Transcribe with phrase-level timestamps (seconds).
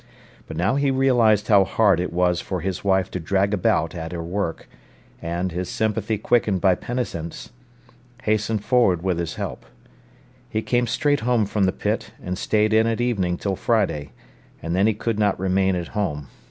[0.47, 4.11] But now he realised how hard it was for his wife to drag about at
[4.13, 4.67] her work,
[5.21, 7.51] and, his sympathy quickened by penitence,
[8.23, 9.63] hastened forward with his help.
[10.49, 14.09] He came straight home from the pit, and stayed in at evening till Friday,
[14.59, 16.25] and then he could not remain at home.